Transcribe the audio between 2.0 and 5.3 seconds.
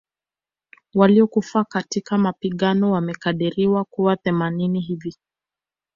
mapigano wamekadiriwa kuwa themanini hivi